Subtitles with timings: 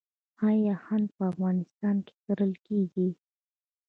[0.49, 3.09] آیا هنګ په افغانستان کې کرل کیږي؟